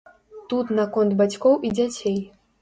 [0.53, 2.19] Тут наконт бацькоў і дзяцей.